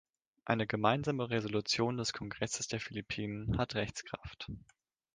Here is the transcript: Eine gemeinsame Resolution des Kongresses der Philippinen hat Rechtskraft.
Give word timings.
Eine 0.45 0.65
gemeinsame 0.65 1.29
Resolution 1.29 1.97
des 1.97 2.11
Kongresses 2.11 2.67
der 2.67 2.79
Philippinen 2.79 3.59
hat 3.59 3.75
Rechtskraft. 3.75 4.49